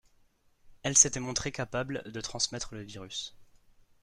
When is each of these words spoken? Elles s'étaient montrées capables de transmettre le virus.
Elles 0.81 0.97
s'étaient 0.97 1.19
montrées 1.19 1.51
capables 1.51 2.01
de 2.11 2.21
transmettre 2.21 2.73
le 2.73 2.81
virus. 2.81 3.37